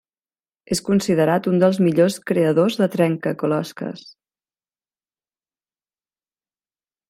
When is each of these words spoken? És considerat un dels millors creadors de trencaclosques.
És 0.75 0.79
considerat 0.87 1.49
un 1.51 1.59
dels 1.63 1.79
millors 1.87 2.17
creadors 2.31 2.79
de 2.81 2.89
trencaclosques. 2.97 4.09